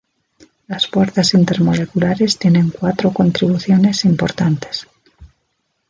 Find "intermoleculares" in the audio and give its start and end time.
1.35-2.39